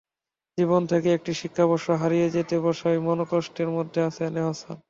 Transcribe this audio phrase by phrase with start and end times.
[0.57, 4.77] জীবন থেকে একটি শিক্ষাবর্ষ হারিয়ে যেতে বসায় মনঃকষ্টের মধ্যে আছেন এহসান।